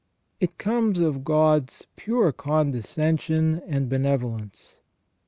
[0.39, 4.79] It comes of God's pure condescension and benevolence.